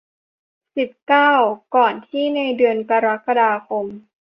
[0.77, 1.31] สิบเก้า
[1.75, 3.85] ก่อนที่ในเดือนกรกฎาคม